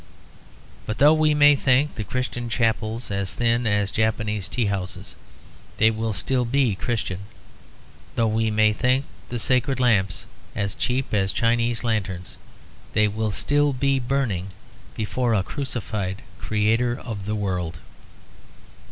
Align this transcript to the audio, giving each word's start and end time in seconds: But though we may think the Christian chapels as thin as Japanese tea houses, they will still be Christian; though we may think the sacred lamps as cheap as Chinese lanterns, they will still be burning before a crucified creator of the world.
But 0.87 0.97
though 0.97 1.13
we 1.13 1.35
may 1.35 1.55
think 1.55 1.93
the 1.93 2.03
Christian 2.03 2.49
chapels 2.49 3.11
as 3.11 3.35
thin 3.35 3.67
as 3.67 3.91
Japanese 3.91 4.47
tea 4.47 4.65
houses, 4.65 5.15
they 5.77 5.91
will 5.91 6.11
still 6.11 6.43
be 6.43 6.73
Christian; 6.73 7.19
though 8.15 8.25
we 8.25 8.49
may 8.49 8.73
think 8.73 9.05
the 9.29 9.37
sacred 9.37 9.79
lamps 9.79 10.25
as 10.55 10.73
cheap 10.73 11.13
as 11.13 11.31
Chinese 11.31 11.83
lanterns, 11.83 12.35
they 12.93 13.07
will 13.07 13.29
still 13.29 13.73
be 13.73 13.99
burning 13.99 14.47
before 14.95 15.35
a 15.35 15.43
crucified 15.43 16.23
creator 16.39 16.99
of 16.99 17.25
the 17.27 17.35
world. 17.35 17.77